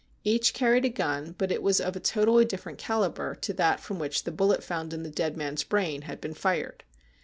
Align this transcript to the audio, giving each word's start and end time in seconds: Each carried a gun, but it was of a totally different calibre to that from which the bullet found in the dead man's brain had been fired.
Each 0.23 0.51
carried 0.55 0.83
a 0.83 0.89
gun, 0.89 1.35
but 1.37 1.51
it 1.51 1.61
was 1.61 1.79
of 1.79 1.95
a 1.95 1.99
totally 1.99 2.43
different 2.43 2.79
calibre 2.79 3.35
to 3.37 3.53
that 3.53 3.79
from 3.79 3.99
which 3.99 4.23
the 4.23 4.31
bullet 4.31 4.63
found 4.63 4.93
in 4.93 5.03
the 5.03 5.11
dead 5.11 5.37
man's 5.37 5.63
brain 5.63 6.01
had 6.09 6.19
been 6.19 6.33
fired. 6.33 6.83